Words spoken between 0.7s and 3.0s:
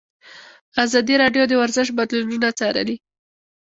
ازادي راډیو د ورزش بدلونونه څارلي.